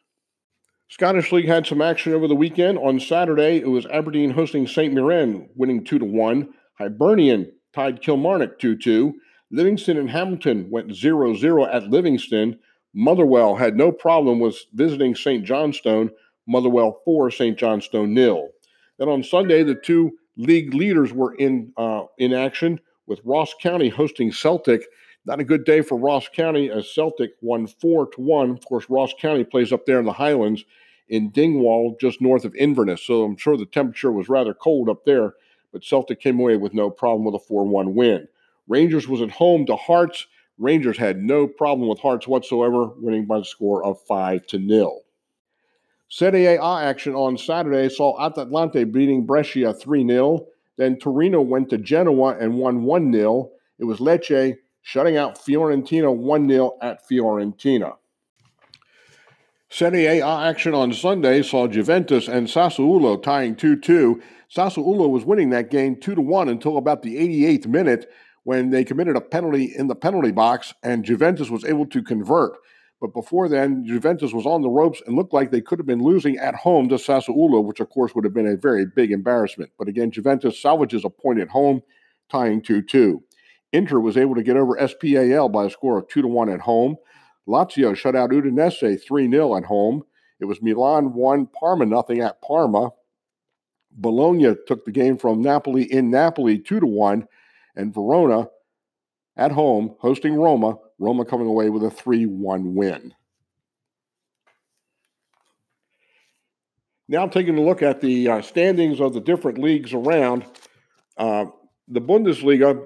Scottish 0.89 1.31
League 1.31 1.47
had 1.47 1.65
some 1.65 1.81
action 1.81 2.13
over 2.13 2.27
the 2.27 2.35
weekend. 2.35 2.77
On 2.77 2.99
Saturday, 2.99 3.57
it 3.57 3.69
was 3.69 3.85
Aberdeen 3.87 4.31
hosting 4.31 4.67
St. 4.67 4.93
Mirren, 4.93 5.49
winning 5.55 5.83
2 5.83 5.99
to 5.99 6.05
1. 6.05 6.49
Hibernian 6.79 7.51
tied 7.73 8.01
Kilmarnock 8.01 8.59
2 8.59 8.77
2. 8.77 9.13
Livingston 9.51 9.97
and 9.97 10.09
Hamilton 10.09 10.69
went 10.69 10.93
0 10.93 11.33
0 11.35 11.65
at 11.65 11.89
Livingston. 11.89 12.59
Motherwell 12.95 13.55
had 13.55 13.75
no 13.75 13.91
problem 13.91 14.39
with 14.39 14.57
visiting 14.73 15.15
St. 15.15 15.43
Johnstone. 15.43 16.09
Motherwell 16.47 17.01
4, 17.03 17.29
St. 17.29 17.57
Johnstone 17.57 18.13
nil. 18.13 18.49
Then 18.97 19.09
on 19.09 19.21
Sunday, 19.21 19.63
the 19.63 19.75
two 19.75 20.17
league 20.37 20.73
leaders 20.73 21.11
were 21.11 21.35
in 21.35 21.73
uh, 21.77 22.03
in 22.17 22.33
action 22.33 22.79
with 23.05 23.19
Ross 23.25 23.53
County 23.61 23.89
hosting 23.89 24.31
Celtic. 24.31 24.85
Not 25.25 25.41
a 25.41 25.43
good 25.43 25.65
day 25.65 25.81
for 25.81 25.97
Ross 25.97 26.29
County 26.29 26.69
as 26.69 26.93
Celtic 26.93 27.31
won 27.41 27.67
4 27.67 28.07
to 28.11 28.21
1. 28.21 28.51
Of 28.51 28.65
course, 28.65 28.85
Ross 28.89 29.13
County 29.19 29.43
plays 29.43 29.73
up 29.73 29.85
there 29.85 29.99
in 29.99 30.05
the 30.05 30.13
Highlands 30.13 30.63
in 31.09 31.31
Dingwall, 31.31 31.97
just 31.99 32.21
north 32.21 32.45
of 32.45 32.55
Inverness. 32.55 33.01
So 33.01 33.23
I'm 33.23 33.35
sure 33.35 33.57
the 33.57 33.65
temperature 33.65 34.11
was 34.11 34.29
rather 34.29 34.53
cold 34.53 34.87
up 34.87 35.03
there, 35.05 35.33
but 35.73 35.83
Celtic 35.83 36.21
came 36.21 36.39
away 36.39 36.57
with 36.57 36.73
no 36.73 36.89
problem 36.89 37.25
with 37.25 37.35
a 37.35 37.45
4 37.45 37.65
1 37.65 37.93
win. 37.93 38.27
Rangers 38.67 39.07
was 39.07 39.21
at 39.21 39.31
home 39.31 39.65
to 39.65 39.75
Hearts. 39.75 40.27
Rangers 40.57 40.97
had 40.97 41.21
no 41.21 41.47
problem 41.47 41.89
with 41.89 41.99
Hearts 41.99 42.27
whatsoever, 42.27 42.91
winning 42.97 43.25
by 43.25 43.39
the 43.39 43.45
score 43.45 43.83
of 43.83 44.01
5 44.07 44.45
to 44.47 44.67
0. 44.67 44.99
Serie 46.07 46.45
A 46.45 46.61
action 46.61 47.13
on 47.13 47.37
Saturday 47.37 47.89
saw 47.89 48.19
Atalanta 48.23 48.85
beating 48.85 49.25
Brescia 49.25 49.73
3 49.73 50.07
0. 50.07 50.45
Then 50.77 50.97
Torino 50.97 51.41
went 51.41 51.69
to 51.69 51.77
Genoa 51.77 52.37
and 52.39 52.55
won 52.55 52.83
1 52.83 53.11
0. 53.11 53.51
It 53.79 53.85
was 53.85 53.99
Lecce 53.99 54.55
shutting 54.81 55.17
out 55.17 55.37
Fiorentina 55.37 56.15
1 56.15 56.49
0 56.49 56.77
at 56.81 57.07
Fiorentina. 57.09 57.95
Serie 59.69 60.05
A 60.05 60.25
action 60.25 60.73
on 60.73 60.93
Sunday 60.93 61.41
saw 61.41 61.67
Juventus 61.67 62.29
and 62.29 62.47
Sassuolo 62.47 63.21
tying 63.21 63.55
2 63.55 63.81
2. 63.81 64.21
Sassuolo 64.49 65.09
was 65.09 65.25
winning 65.25 65.49
that 65.49 65.71
game 65.71 65.99
2 65.99 66.15
1 66.15 66.47
until 66.47 66.77
about 66.77 67.01
the 67.01 67.17
88th 67.17 67.67
minute 67.67 68.09
when 68.45 68.69
they 68.69 68.85
committed 68.85 69.17
a 69.17 69.21
penalty 69.21 69.73
in 69.75 69.87
the 69.87 69.95
penalty 69.95 70.31
box 70.31 70.73
and 70.83 71.03
Juventus 71.03 71.49
was 71.49 71.65
able 71.65 71.87
to 71.87 72.01
convert. 72.01 72.53
But 73.01 73.11
before 73.11 73.49
then, 73.49 73.83
Juventus 73.85 74.33
was 74.33 74.45
on 74.45 74.61
the 74.61 74.69
ropes 74.69 75.01
and 75.05 75.15
looked 75.15 75.33
like 75.33 75.51
they 75.51 75.61
could 75.61 75.79
have 75.79 75.87
been 75.87 76.03
losing 76.03 76.37
at 76.37 76.55
home 76.55 76.87
to 76.89 76.95
Sassuolo, 76.95 77.63
which 77.63 77.79
of 77.79 77.89
course 77.89 78.13
would 78.15 78.23
have 78.23 78.35
been 78.35 78.47
a 78.47 78.55
very 78.55 78.85
big 78.85 79.11
embarrassment. 79.11 79.71
But 79.77 79.87
again, 79.87 80.11
Juventus 80.11 80.61
salvages 80.61 81.03
a 81.03 81.09
point 81.09 81.39
at 81.39 81.49
home, 81.49 81.81
tying 82.29 82.61
2 82.61 82.83
2. 82.83 83.21
Inter 83.73 83.99
was 83.99 84.15
able 84.15 84.35
to 84.35 84.43
get 84.43 84.57
over 84.57 84.77
SPAL 84.77 85.49
by 85.49 85.65
a 85.65 85.69
score 85.69 85.97
of 85.97 86.07
2 86.07 86.21
to 86.21 86.27
1 86.27 86.49
at 86.49 86.61
home. 86.61 86.95
Lazio 87.47 87.95
shut 87.95 88.15
out 88.15 88.29
Udinese 88.29 89.03
3 89.03 89.29
0 89.29 89.57
at 89.57 89.65
home. 89.65 90.03
It 90.39 90.45
was 90.45 90.61
Milan 90.61 91.13
1, 91.13 91.47
Parma 91.47 91.85
nothing 91.85 92.21
at 92.21 92.41
Parma. 92.43 92.91
Bologna 93.91 94.55
took 94.67 94.85
the 94.85 94.91
game 94.91 95.17
from 95.17 95.41
Napoli 95.41 95.91
in 95.91 96.11
Napoli 96.11 96.59
2 96.59 96.79
to 96.79 96.85
1. 96.85 97.27
And 97.75 97.93
Verona 97.93 98.47
at 99.37 99.51
home 99.51 99.95
hosting 99.99 100.35
Roma 100.35 100.77
Roma 100.99 101.25
coming 101.25 101.47
away 101.47 101.69
with 101.69 101.83
a 101.83 101.89
3 101.89 102.25
1 102.25 102.75
win. 102.75 103.13
Now, 107.07 107.27
taking 107.27 107.57
a 107.57 107.61
look 107.61 107.83
at 107.83 108.01
the 108.01 108.29
uh, 108.29 108.41
standings 108.41 108.99
of 108.99 109.13
the 109.13 109.19
different 109.19 109.59
leagues 109.59 109.93
around, 109.93 110.45
uh, 111.17 111.45
the 111.87 112.01
Bundesliga, 112.01 112.83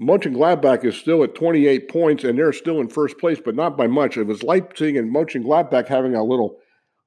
Mönchengladbach 0.00 0.84
is 0.84 0.96
still 0.96 1.24
at 1.24 1.34
28 1.34 1.88
points, 1.88 2.24
and 2.24 2.38
they're 2.38 2.52
still 2.52 2.80
in 2.80 2.88
first 2.88 3.18
place, 3.18 3.40
but 3.44 3.56
not 3.56 3.76
by 3.76 3.86
much. 3.86 4.16
It 4.16 4.26
was 4.26 4.42
Leipzig 4.42 4.96
and 4.96 5.12
Mönchengladbach 5.12 5.88
having 5.88 6.14
a 6.14 6.22
little 6.22 6.58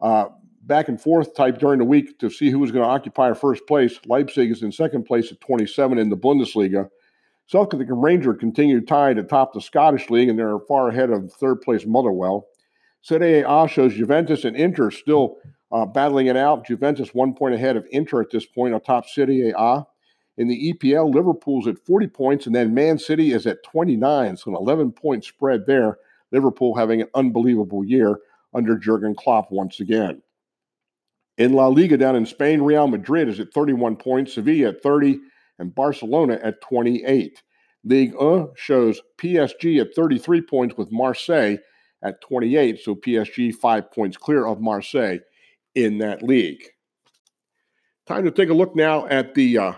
uh, 0.02 0.26
back 0.64 0.90
and 0.90 1.00
forth 1.00 1.34
type 1.34 1.60
during 1.60 1.80
the 1.80 1.86
week 1.86 2.20
to 2.20 2.30
see 2.30 2.50
who 2.50 2.60
was 2.60 2.72
going 2.72 2.84
to 2.84 2.90
occupy 2.90 3.34
first 3.34 3.66
place. 3.66 4.00
Leipzig 4.06 4.52
is 4.52 4.64
in 4.64 4.72
second 4.72 5.06
place 5.06 5.32
at 5.32 5.40
27 5.42 5.98
in 5.98 6.10
the 6.10 6.18
Bundesliga. 6.18 6.90
Celtic 7.48 7.80
and 7.82 8.02
Ranger 8.02 8.34
continue 8.34 8.82
tied 8.82 9.18
atop 9.18 9.54
the 9.54 9.62
Scottish 9.62 10.10
League, 10.10 10.30
and 10.30 10.40
they're 10.40 10.60
far 10.60 10.90
ahead 10.90 11.10
of 11.10 11.32
third 11.34 11.62
place 11.62 11.86
Motherwell. 11.86 12.48
Serie 13.02 13.42
A 13.42 13.68
shows 13.68 13.94
Juventus 13.94 14.46
and 14.46 14.56
Inter 14.56 14.90
still 14.90 15.38
uh, 15.72 15.86
battling 15.86 16.28
it 16.28 16.38
out. 16.38 16.66
Juventus 16.66 17.14
one 17.14 17.34
point 17.34 17.54
ahead 17.54 17.76
of 17.76 17.86
Inter 17.92 18.22
at 18.22 18.32
this 18.32 18.46
point 18.46 18.74
atop 18.74 19.08
Serie 19.08 19.52
A. 19.58 19.86
In 20.38 20.48
the 20.48 20.74
EPL, 20.74 21.14
Liverpool's 21.14 21.68
at 21.68 21.86
40 21.86 22.08
points, 22.08 22.46
and 22.48 22.56
then 22.56 22.74
Man 22.74 22.98
City 22.98 23.34
is 23.34 23.46
at 23.46 23.64
29, 23.64 24.38
so 24.38 24.52
an 24.52 24.58
11 24.58 24.92
point 24.94 25.24
spread 25.24 25.66
there. 25.68 26.00
Liverpool 26.32 26.76
having 26.76 27.02
an 27.02 27.10
unbelievable 27.14 27.86
year 27.86 28.20
under 28.56 28.78
Jurgen 28.78 29.14
Klopp 29.16 29.52
once 29.52 29.80
again. 29.80 30.24
In 31.38 31.54
La 31.54 31.68
Liga 31.68 31.98
down 31.98 32.16
in 32.16 32.26
Spain, 32.26 32.62
Real 32.62 32.88
Madrid 32.88 33.28
is 33.28 33.40
at 33.40 33.54
31 33.54 33.96
points, 33.98 34.34
Sevilla 34.34 34.70
at 34.70 34.82
30, 34.82 35.20
and 35.64 35.74
Barcelona 35.74 36.40
at 36.44 36.62
28. 36.62 37.42
Ligue 37.86 38.14
1 38.16 38.50
shows 38.56 39.02
PSG 39.18 39.82
at 39.82 39.96
33 39.96 40.42
points 40.42 40.78
with 40.78 40.92
Marseille 40.92 41.56
at 42.04 42.22
28, 42.22 42.80
so 42.80 42.96
PSG 42.96 43.56
five 43.56 43.90
points 43.92 44.18
clear 44.18 44.46
of 44.46 44.62
Marseille 44.62 45.20
in 45.74 45.98
that 45.98 46.22
league. 46.22 46.62
Time 48.06 48.26
to 48.26 48.32
take 48.32 48.50
a 48.50 48.54
look 48.54 48.76
now 48.76 49.08
at 49.08 49.34
the 49.34 49.58
uh, 49.58 49.74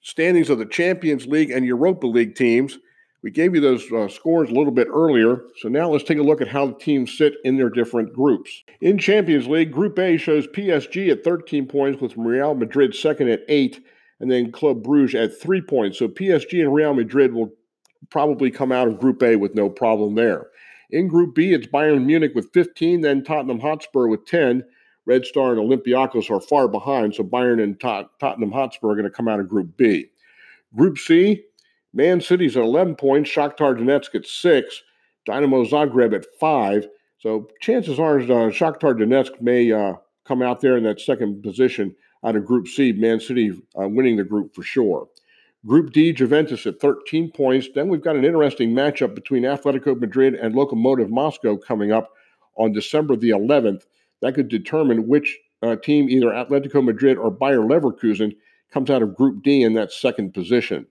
standings 0.00 0.48
of 0.48 0.58
the 0.58 0.66
Champions 0.66 1.26
League 1.26 1.50
and 1.50 1.66
Europa 1.66 2.06
League 2.06 2.36
teams. 2.36 2.78
We 3.24 3.30
gave 3.30 3.54
you 3.54 3.60
those 3.60 3.90
uh, 3.90 4.06
scores 4.06 4.50
a 4.50 4.54
little 4.54 4.70
bit 4.70 4.86
earlier, 4.92 5.42
so 5.56 5.68
now 5.68 5.88
let's 5.88 6.04
take 6.04 6.18
a 6.18 6.22
look 6.22 6.40
at 6.40 6.48
how 6.48 6.66
the 6.66 6.74
teams 6.74 7.16
sit 7.16 7.34
in 7.42 7.56
their 7.56 7.70
different 7.70 8.12
groups. 8.12 8.62
In 8.80 8.98
Champions 8.98 9.48
League, 9.48 9.72
Group 9.72 9.98
A 9.98 10.16
shows 10.18 10.46
PSG 10.46 11.10
at 11.10 11.24
13 11.24 11.66
points 11.66 12.00
with 12.00 12.16
Real 12.16 12.54
Madrid 12.54 12.94
second 12.94 13.30
at 13.30 13.40
8 13.48 13.82
and 14.20 14.30
then 14.30 14.52
Club 14.52 14.82
Bruges 14.82 15.14
at 15.14 15.40
three 15.40 15.60
points. 15.60 15.98
So 15.98 16.08
PSG 16.08 16.60
and 16.60 16.74
Real 16.74 16.94
Madrid 16.94 17.32
will 17.32 17.52
probably 18.10 18.50
come 18.50 18.72
out 18.72 18.88
of 18.88 18.98
Group 18.98 19.22
A 19.22 19.36
with 19.36 19.54
no 19.54 19.68
problem 19.68 20.14
there. 20.14 20.48
In 20.90 21.08
Group 21.08 21.34
B, 21.34 21.52
it's 21.52 21.66
Bayern 21.66 22.04
Munich 22.04 22.32
with 22.34 22.52
15, 22.52 23.00
then 23.00 23.24
Tottenham 23.24 23.60
Hotspur 23.60 24.06
with 24.06 24.26
10. 24.26 24.64
Red 25.06 25.26
Star 25.26 25.52
and 25.52 25.60
Olympiacos 25.60 26.30
are 26.30 26.40
far 26.40 26.68
behind, 26.68 27.14
so 27.14 27.24
Bayern 27.24 27.62
and 27.62 27.78
Tot- 27.78 28.18
Tottenham 28.20 28.52
Hotspur 28.52 28.90
are 28.90 28.94
going 28.94 29.04
to 29.04 29.10
come 29.10 29.28
out 29.28 29.40
of 29.40 29.48
Group 29.48 29.76
B. 29.76 30.06
Group 30.74 30.98
C, 30.98 31.42
Man 31.92 32.20
City's 32.20 32.56
at 32.56 32.62
11 32.62 32.96
points, 32.96 33.30
Shakhtar 33.30 33.78
Donetsk 33.78 34.14
at 34.14 34.26
6, 34.26 34.82
Dynamo 35.26 35.64
Zagreb 35.64 36.14
at 36.14 36.26
5. 36.40 36.88
So 37.18 37.48
chances 37.60 37.98
are 37.98 38.18
uh, 38.18 38.50
Shakhtar 38.50 38.98
Donetsk 38.98 39.40
may 39.40 39.70
uh, 39.72 39.94
come 40.24 40.42
out 40.42 40.60
there 40.60 40.76
in 40.76 40.84
that 40.84 41.00
second 41.00 41.42
position 41.42 41.94
out 42.24 42.36
of 42.36 42.46
Group 42.46 42.68
C, 42.68 42.92
Man 42.92 43.20
City 43.20 43.52
uh, 43.78 43.88
winning 43.88 44.16
the 44.16 44.24
group 44.24 44.54
for 44.54 44.62
sure. 44.62 45.08
Group 45.66 45.92
D, 45.92 46.12
Juventus 46.12 46.66
at 46.66 46.80
13 46.80 47.30
points. 47.30 47.68
Then 47.74 47.88
we've 47.88 48.02
got 48.02 48.16
an 48.16 48.24
interesting 48.24 48.72
matchup 48.72 49.14
between 49.14 49.44
Atletico 49.44 49.98
Madrid 49.98 50.34
and 50.34 50.54
Lokomotiv 50.54 51.08
Moscow 51.08 51.56
coming 51.56 51.90
up 51.90 52.12
on 52.56 52.72
December 52.72 53.16
the 53.16 53.30
11th. 53.30 53.84
That 54.20 54.34
could 54.34 54.48
determine 54.48 55.08
which 55.08 55.38
uh, 55.62 55.76
team, 55.76 56.08
either 56.10 56.26
Atletico 56.26 56.84
Madrid 56.84 57.16
or 57.16 57.30
Bayer 57.30 57.60
Leverkusen, 57.60 58.36
comes 58.70 58.90
out 58.90 59.02
of 59.02 59.16
Group 59.16 59.42
D 59.42 59.62
in 59.62 59.74
that 59.74 59.92
second 59.92 60.34
position. 60.34 60.86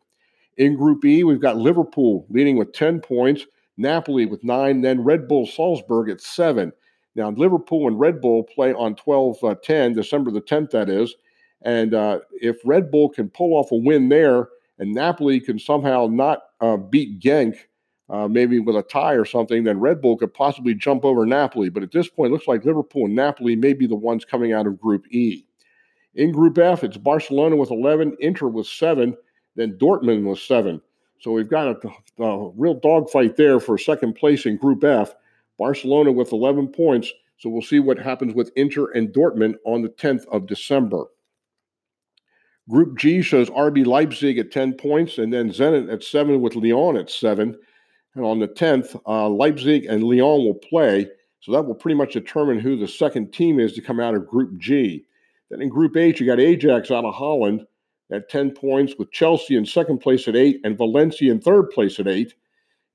In 0.58 0.75
Group 0.75 1.04
E, 1.06 1.24
we've 1.24 1.42
got 1.42 1.58
Liverpool 1.58 2.25
leading 2.30 2.58
with 2.58 2.74
10 2.74 3.00
points, 3.00 3.46
Napoli 3.78 4.25
with 4.25 4.44
nine, 4.44 4.82
then 4.82 5.04
Red 5.04 5.28
Bull 5.28 5.46
Salzburg 5.46 6.10
at 6.10 6.22
seven. 6.22 6.72
Now, 7.15 7.29
Liverpool 7.29 7.88
and 7.88 8.00
Red 8.00 8.22
Bull 8.22 8.43
play 8.43 8.74
on 8.74 8.96
12 8.96 9.43
uh, 9.43 9.55
10, 9.63 9.93
December 9.93 10.32
the 10.32 10.41
10th, 10.41 10.72
that 10.72 10.89
is. 10.89 11.15
And 11.62 11.93
uh, 11.93 12.20
if 12.34 12.58
Red 12.65 12.91
Bull 12.91 13.10
can 13.10 13.29
pull 13.29 13.53
off 13.53 13.72
a 13.72 13.75
win 13.75 14.10
there 14.10 14.50
and 14.79 14.93
Napoli 14.93 15.39
can 15.39 15.60
somehow 15.60 16.08
not 16.08 16.39
uh, 16.60 16.77
beat 16.77 17.20
Genk, 17.20 17.55
uh, 18.10 18.27
maybe 18.27 18.60
with 18.60 18.75
a 18.75 18.84
tie 18.84 19.13
or 19.13 19.25
something, 19.25 19.63
then 19.63 19.79
Red 19.79 20.01
Bull 20.01 20.17
could 20.17 20.34
possibly 20.34 20.74
jump 20.74 21.05
over 21.05 21.25
Napoli. 21.25 21.70
But 21.70 21.84
at 21.84 21.91
this 21.91 22.10
point, 22.10 22.32
it 22.32 22.34
looks 22.34 22.48
like 22.48 22.65
Liverpool 22.65 23.05
and 23.05 23.15
Napoli 23.15 23.55
may 23.55 23.74
be 23.74 23.88
the 23.88 23.96
ones 23.96 24.25
coming 24.25 24.51
out 24.51 24.67
of 24.67 24.79
Group 24.79 25.05
E. 25.12 25.46
In 26.15 26.32
Group 26.32 26.58
F, 26.58 26.84
it's 26.84 26.98
Barcelona 26.98 27.55
with 27.55 27.72
11, 27.72 28.17
Inter 28.20 28.48
with 28.48 28.67
7, 28.67 29.15
then 29.55 29.77
Dortmund 29.79 30.29
with 30.29 30.39
7. 30.39 30.82
So 31.20 31.32
we've 31.32 31.50
got 31.50 31.84
a, 31.86 32.24
a 32.24 32.50
real 32.50 32.75
dogfight 32.75 33.38
there 33.38 33.60
for 33.60 33.77
second 33.77 34.13
place 34.15 34.46
in 34.46 34.58
Group 34.58 34.84
F. 34.84 35.15
Barcelona 35.58 36.12
with 36.12 36.32
11 36.32 36.70
points. 36.70 37.12
So 37.38 37.50
we'll 37.50 37.62
see 37.62 37.80
what 37.80 38.00
happens 38.00 38.34
with 38.34 38.52
Inter 38.56 38.92
and 38.92 39.10
Dortmund 39.10 39.56
on 39.66 39.82
the 39.82 39.90
10th 39.90 40.26
of 40.32 40.48
December. 40.48 41.06
Group 42.70 42.98
G 42.98 43.22
shows 43.22 43.50
RB 43.50 43.86
Leipzig 43.86 44.38
at 44.38 44.52
10 44.52 44.74
points 44.74 45.18
and 45.18 45.34
then 45.34 45.52
Zenit 45.52 45.92
at 45.92 46.04
7 46.04 46.40
with 46.40 46.56
Lyon 46.56 46.96
at 46.96 47.10
7. 47.10 47.58
And 48.16 48.26
on 48.26 48.40
the 48.40 48.48
10th, 48.48 49.00
uh, 49.06 49.28
Leipzig 49.28 49.86
and 49.86 50.04
Lyon 50.04 50.46
will 50.46 50.60
play. 50.70 51.08
So 51.42 51.52
that 51.52 51.64
will 51.64 51.76
pretty 51.76 51.98
much 51.98 52.14
determine 52.14 52.60
who 52.60 52.78
the 52.78 52.88
second 52.88 53.34
team 53.34 53.60
is 53.60 53.74
to 53.74 53.82
come 53.82 54.00
out 54.00 54.16
of 54.16 54.28
Group 54.28 54.58
G. 54.58 55.06
Then 55.50 55.62
in 55.62 55.68
Group 55.68 55.98
H, 55.98 56.22
you 56.22 56.26
got 56.26 56.40
Ajax 56.40 56.90
out 56.90 57.04
of 57.04 57.14
Holland 57.14 57.66
at 58.12 58.30
10 58.30 58.52
points 58.52 58.94
with 58.98 59.12
Chelsea 59.12 59.58
in 59.58 59.66
second 59.66 60.00
place 60.00 60.28
at 60.28 60.36
8 60.36 60.62
and 60.64 60.78
Valencia 60.78 61.32
in 61.32 61.42
third 61.42 61.70
place 61.72 62.00
at 62.00 62.08
8. 62.08 62.34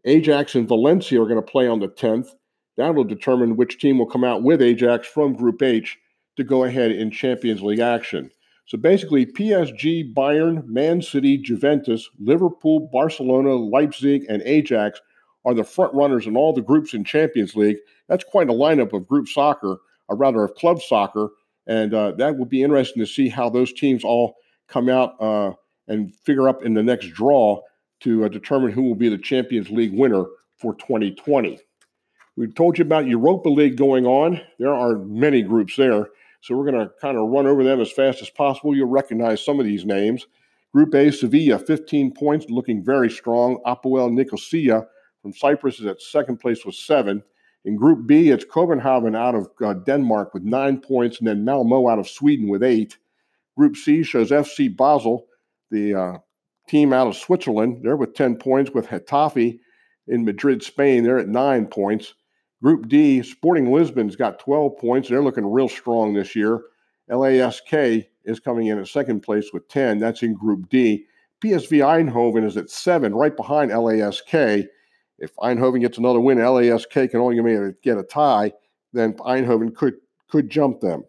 Ajax 0.05 0.55
and 0.55 0.67
Valencia 0.67 1.21
are 1.21 1.27
going 1.27 1.37
to 1.37 1.43
play 1.43 1.69
on 1.69 1.81
the 1.81 1.89
10th. 1.89 2.29
That 2.79 2.95
will 2.95 3.05
determine 3.05 3.57
which 3.57 3.79
team 3.79 3.99
will 3.99 4.07
come 4.07 4.23
out 4.23 4.45
with 4.45 4.63
Ajax 4.63 5.07
from 5.09 5.35
Group 5.35 5.63
H 5.63 5.99
to 6.37 6.45
go 6.45 6.63
ahead 6.63 6.93
in 6.93 7.11
Champions 7.11 7.61
League 7.61 7.81
action. 7.81 8.31
So 8.67 8.79
basically, 8.79 9.27
PSG, 9.27 10.15
Bayern, 10.15 10.65
Man 10.67 11.03
City, 11.03 11.39
Juventus, 11.39 12.09
Liverpool, 12.21 12.89
Barcelona, 12.93 13.57
Leipzig, 13.57 14.27
and 14.29 14.43
Ajax 14.43 15.01
are 15.45 15.55
the 15.55 15.65
front 15.65 15.93
runners 15.93 16.29
in 16.29 16.37
all 16.37 16.53
the 16.53 16.63
groups 16.63 16.95
in 16.95 17.03
Champions 17.03 17.57
League. 17.57 17.79
That's 18.09 18.25
quite 18.25 18.49
a 18.49 18.53
lineup 18.53 18.93
of 18.93 19.09
group 19.09 19.27
soccer, 19.27 19.79
or 20.09 20.17
rather 20.17 20.45
of 20.45 20.55
club 20.55 20.81
soccer, 20.81 21.31
and 21.67 21.93
uh, 21.93 22.13
that 22.13 22.39
will 22.39 22.47
be 22.47 22.63
interesting 22.63 23.03
to 23.03 23.11
see 23.11 23.29
how 23.29 23.51
those 23.51 23.73
teams 23.73 24.05
all 24.05 24.37
come 24.69 24.89
out 24.89 25.21
uh, 25.21 25.53
and 25.89 26.15
figure 26.15 26.49
up 26.49 26.63
in 26.63 26.75
the 26.75 26.83
next 26.83 27.09
draw 27.09 27.61
to 28.01 28.25
uh, 28.25 28.29
determine 28.29 28.71
who 28.71 28.83
will 28.83 28.95
be 28.95 29.09
the 29.09 29.19
Champions 29.19 29.69
League 29.69 29.93
winner 29.93 30.27
for 30.57 30.75
2020. 30.75 31.59
We 32.39 32.47
told 32.47 32.79
you 32.79 32.85
about 32.85 33.09
Europa 33.09 33.49
League 33.49 33.77
going 33.77 34.07
on. 34.07 34.41
There 34.61 34.73
are 34.73 34.97
many 34.97 35.43
groups 35.43 35.75
there. 35.75 36.07
So 36.41 36.57
we're 36.57 36.71
going 36.71 36.87
to 36.87 36.93
kind 37.01 37.19
of 37.19 37.29
run 37.31 37.49
over 37.49 37.65
them 37.65 37.81
as 37.81 37.91
fast 37.91 38.23
as 38.23 38.31
possible. 38.31 38.77
You'll 38.77 38.87
recognize 38.87 39.45
some 39.45 39.59
of 39.59 39.67
these 39.67 39.85
names. 39.85 40.25
Group 40.73 40.95
A, 40.95 41.11
Sevilla, 41.11 41.59
15 41.59 42.15
points, 42.15 42.47
looking 42.49 42.85
very 42.85 43.11
strong. 43.11 43.61
Apoel 43.67 44.13
Nicosia 44.13 44.87
from 45.21 45.33
Cyprus 45.33 45.81
is 45.81 45.87
at 45.87 46.01
second 46.01 46.37
place 46.37 46.65
with 46.65 46.77
seven. 46.77 47.25
In 47.65 47.75
Group 47.75 48.07
B, 48.07 48.31
it's 48.31 48.45
Copenhagen 48.45 49.17
out 49.17 49.35
of 49.35 49.49
uh, 49.61 49.75
Denmark 49.75 50.33
with 50.33 50.45
nine 50.45 50.81
points, 50.81 51.19
and 51.19 51.27
then 51.27 51.45
Malmo 51.45 51.89
out 51.89 51.99
of 51.99 52.09
Sweden 52.09 52.47
with 52.47 52.63
eight. 52.63 52.99
Group 53.57 53.77
C 53.77 54.05
shows 54.05 54.31
FC 54.31 54.77
Basel, 54.77 55.27
the 55.73 55.93
uh, 55.93 56.19
team 56.69 56.93
out 56.93 57.09
of 57.09 57.17
Switzerland. 57.17 57.81
They're 57.83 57.97
with 57.97 58.15
10 58.15 58.37
points, 58.37 58.71
with 58.71 58.87
Getafe 58.87 59.59
in 60.07 60.25
Madrid, 60.25 60.63
Spain. 60.63 61.03
They're 61.03 61.19
at 61.19 61.27
nine 61.27 61.67
points. 61.67 62.15
Group 62.63 62.89
D, 62.89 63.23
Sporting 63.23 63.73
Lisbon's 63.73 64.17
got 64.17 64.41
12 64.41 64.77
points. 64.79 65.09
They're 65.09 65.23
looking 65.23 65.47
real 65.51 65.69
strong 65.69 66.13
this 66.13 66.35
year. 66.35 66.63
LASK 67.09 68.07
is 68.25 68.41
coming 68.41 68.67
in 68.67 68.79
at 68.79 68.89
second 68.89 69.21
place 69.21 69.53
with 69.53 69.69
10. 69.69 69.99
That's 69.99 70.23
in 70.23 70.35
Group 70.35 70.69
D. 70.69 71.07
PSV 71.43 72.11
Eindhoven 72.11 72.45
is 72.45 72.57
at 72.57 72.69
seven, 72.69 73.15
right 73.15 73.37
behind 73.37 73.71
LASK. 73.71 74.67
If 75.21 75.35
Eindhoven 75.37 75.81
gets 75.81 75.99
another 75.99 76.21
win, 76.21 76.39
LASK 76.39 76.91
can 77.11 77.21
only 77.21 77.75
get 77.83 77.99
a 77.99 78.03
tie, 78.03 78.53
then 78.93 79.15
Eindhoven 79.15 79.75
could 79.75 79.95
could 80.29 80.51
jump 80.51 80.81
them. 80.81 81.05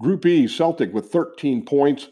Group 0.00 0.24
E, 0.26 0.46
Celtic 0.46 0.92
with 0.94 1.10
13 1.10 1.64
points, 1.64 2.08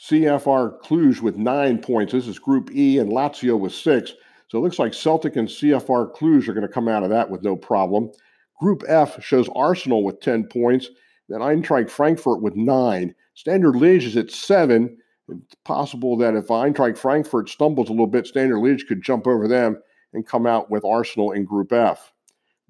CFR 0.00 0.80
Cluj 0.82 1.20
with 1.20 1.36
nine 1.36 1.78
points. 1.78 2.12
This 2.12 2.26
is 2.26 2.38
Group 2.38 2.70
E, 2.74 2.98
and 2.98 3.12
Lazio 3.12 3.58
with 3.58 3.72
six. 3.72 4.14
So 4.48 4.58
it 4.58 4.62
looks 4.62 4.78
like 4.78 4.94
Celtic 4.94 5.36
and 5.36 5.46
CFR 5.46 6.14
Cluj 6.14 6.48
are 6.48 6.54
going 6.54 6.66
to 6.66 6.72
come 6.72 6.88
out 6.88 7.02
of 7.02 7.10
that 7.10 7.30
with 7.30 7.42
no 7.42 7.54
problem. 7.54 8.10
Group 8.58 8.82
F 8.88 9.22
shows 9.22 9.48
Arsenal 9.54 10.02
with 10.02 10.20
10 10.20 10.44
points, 10.44 10.88
then 11.28 11.40
Eintracht 11.40 11.90
Frankfurt 11.90 12.42
with 12.42 12.56
nine. 12.56 13.14
Standard 13.34 13.74
Liège 13.74 14.04
is 14.04 14.16
at 14.16 14.30
seven. 14.30 14.96
It's 15.28 15.54
possible 15.64 16.16
that 16.16 16.34
if 16.34 16.48
Eintracht 16.48 16.96
Frankfurt 16.96 17.50
stumbles 17.50 17.88
a 17.88 17.92
little 17.92 18.06
bit, 18.06 18.26
Standard 18.26 18.56
Liège 18.56 18.86
could 18.88 19.02
jump 19.02 19.26
over 19.26 19.46
them 19.46 19.78
and 20.14 20.26
come 20.26 20.46
out 20.46 20.70
with 20.70 20.84
Arsenal 20.84 21.32
in 21.32 21.44
Group 21.44 21.72
F. 21.72 22.12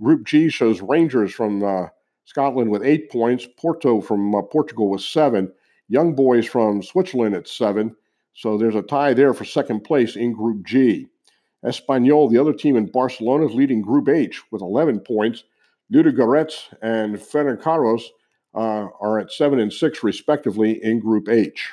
Group 0.02 0.26
G 0.26 0.49
shows 0.49 0.80
Rangers 0.80 1.32
from 1.32 1.62
uh, 1.62 1.87
Scotland 2.25 2.70
with 2.70 2.85
eight 2.85 3.11
points, 3.11 3.47
Porto 3.56 4.00
from 4.00 4.35
uh, 4.35 4.42
Portugal 4.42 4.90
with 4.90 5.00
seven, 5.00 5.52
Young 5.88 6.14
Boys 6.14 6.47
from 6.47 6.82
Switzerland 6.82 7.35
at 7.35 7.49
seven. 7.49 7.97
So 8.35 8.58
there's 8.58 8.75
a 8.75 8.82
tie 8.82 9.14
there 9.14 9.32
for 9.32 9.44
second 9.44 9.80
place 9.80 10.16
in 10.16 10.32
Group 10.32 10.66
G. 10.66 11.08
Espanyol, 11.64 12.30
the 12.30 12.38
other 12.38 12.52
team 12.52 12.76
in 12.76 12.86
Barcelona, 12.86 13.46
is 13.46 13.54
leading 13.54 13.82
Group 13.82 14.08
H 14.08 14.42
with 14.50 14.62
11 14.62 15.00
points. 15.00 15.44
Ludogorets 15.92 16.72
and 16.82 17.16
Ferencvaros 17.16 18.02
uh, 18.54 18.86
are 19.00 19.18
at 19.18 19.32
seven 19.32 19.58
and 19.58 19.72
six, 19.72 20.02
respectively, 20.02 20.82
in 20.82 21.00
Group 21.00 21.28
H. 21.28 21.70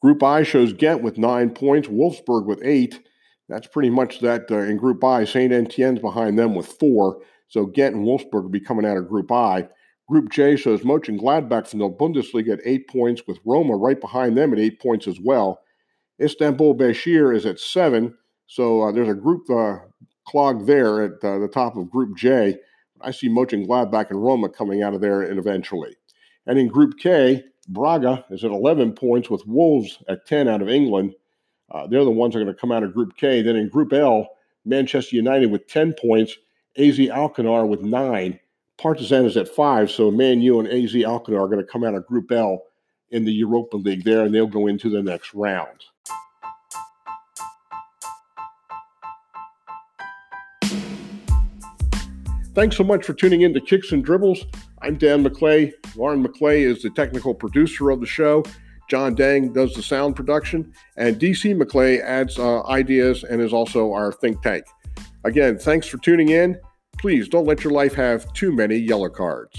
Group 0.00 0.22
I 0.22 0.42
shows 0.42 0.72
Ghent 0.72 1.02
with 1.02 1.18
nine 1.18 1.50
points, 1.50 1.88
Wolfsburg 1.88 2.46
with 2.46 2.60
eight. 2.62 3.00
That's 3.48 3.66
pretty 3.66 3.90
much 3.90 4.20
that 4.20 4.50
uh, 4.50 4.58
in 4.58 4.76
Group 4.76 5.02
I. 5.02 5.24
St. 5.24 5.52
Etienne's 5.52 6.00
behind 6.00 6.38
them 6.38 6.54
with 6.54 6.66
four. 6.66 7.20
So 7.48 7.66
Ghent 7.66 7.96
and 7.96 8.04
Wolfsburg 8.04 8.42
will 8.42 8.48
be 8.48 8.60
coming 8.60 8.86
out 8.86 8.96
of 8.96 9.08
Group 9.08 9.32
I. 9.32 9.68
Group 10.08 10.30
J 10.30 10.56
shows 10.56 10.80
Mönchengladbach 10.80 11.68
from 11.68 11.80
the 11.80 11.88
Bundesliga 11.88 12.54
at 12.54 12.60
eight 12.64 12.88
points, 12.88 13.22
with 13.26 13.38
Roma 13.44 13.76
right 13.76 14.00
behind 14.00 14.38
them 14.38 14.52
at 14.52 14.58
eight 14.58 14.80
points 14.80 15.06
as 15.06 15.20
well. 15.20 15.60
Istanbul 16.20 16.74
Bashir 16.74 17.34
is 17.34 17.46
at 17.46 17.60
seven. 17.60 18.16
So 18.46 18.82
uh, 18.82 18.92
there's 18.92 19.08
a 19.08 19.14
group 19.14 19.48
uh, 19.50 19.76
clog 20.26 20.66
there 20.66 21.02
at 21.02 21.24
uh, 21.24 21.38
the 21.38 21.48
top 21.48 21.76
of 21.76 21.90
Group 21.90 22.16
J. 22.16 22.56
I 23.00 23.10
see 23.10 23.28
Mönchengladbach 23.28 24.10
and 24.10 24.22
Roma 24.22 24.48
coming 24.48 24.82
out 24.82 24.94
of 24.94 25.00
there 25.00 25.22
and 25.22 25.38
eventually. 25.38 25.96
And 26.46 26.58
in 26.58 26.68
Group 26.68 26.98
K, 26.98 27.44
Braga 27.68 28.24
is 28.30 28.44
at 28.44 28.50
11 28.50 28.94
points 28.94 29.30
with 29.30 29.46
Wolves 29.46 29.98
at 30.08 30.26
10 30.26 30.48
out 30.48 30.62
of 30.62 30.68
England. 30.68 31.14
Uh, 31.70 31.86
they're 31.86 32.04
the 32.04 32.10
ones 32.10 32.32
that 32.32 32.40
are 32.40 32.44
going 32.44 32.54
to 32.54 32.60
come 32.60 32.72
out 32.72 32.82
of 32.82 32.94
Group 32.94 33.16
K. 33.16 33.42
Then 33.42 33.56
in 33.56 33.68
Group 33.68 33.92
L, 33.92 34.28
Manchester 34.64 35.16
United 35.16 35.50
with 35.50 35.66
10 35.68 35.94
points, 36.00 36.36
AZ 36.76 36.98
Alkmaar 36.98 37.66
with 37.66 37.82
nine. 37.82 38.40
Partizan 38.78 39.26
is 39.26 39.36
at 39.36 39.48
five, 39.48 39.90
so 39.90 40.10
Man 40.10 40.40
U 40.40 40.60
and 40.60 40.68
AZ 40.68 40.94
Alkmaar 40.94 41.42
are 41.42 41.48
going 41.48 41.64
to 41.64 41.70
come 41.70 41.84
out 41.84 41.94
of 41.94 42.06
Group 42.06 42.30
L 42.32 42.62
in 43.10 43.24
the 43.24 43.32
Europa 43.32 43.76
League 43.76 44.04
there, 44.04 44.24
and 44.24 44.34
they'll 44.34 44.46
go 44.46 44.66
into 44.66 44.90
the 44.90 45.02
next 45.02 45.34
round. 45.34 45.84
Thanks 52.54 52.76
so 52.76 52.82
much 52.82 53.04
for 53.04 53.14
tuning 53.14 53.42
in 53.42 53.54
to 53.54 53.60
Kicks 53.60 53.92
and 53.92 54.04
Dribbles. 54.04 54.44
I'm 54.82 54.96
Dan 54.96 55.22
McClay. 55.22 55.72
Lauren 55.94 56.26
McClay 56.26 56.62
is 56.62 56.82
the 56.82 56.90
technical 56.90 57.32
producer 57.32 57.90
of 57.90 58.00
the 58.00 58.06
show. 58.06 58.42
John 58.88 59.14
Dang 59.14 59.52
does 59.52 59.74
the 59.74 59.82
sound 59.82 60.16
production, 60.16 60.72
and 60.96 61.20
DC 61.20 61.56
McClay 61.56 62.02
adds 62.02 62.38
uh, 62.38 62.66
ideas 62.66 63.22
and 63.22 63.40
is 63.40 63.52
also 63.52 63.92
our 63.92 64.12
think 64.12 64.42
tank. 64.42 64.64
Again, 65.24 65.58
thanks 65.58 65.86
for 65.86 65.98
tuning 65.98 66.30
in. 66.30 66.58
Please 66.98 67.28
don't 67.28 67.46
let 67.46 67.62
your 67.62 67.72
life 67.72 67.94
have 67.94 68.32
too 68.32 68.50
many 68.50 68.76
yellow 68.76 69.08
cards. 69.08 69.56